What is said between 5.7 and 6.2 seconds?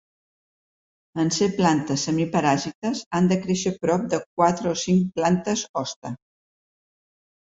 hoste.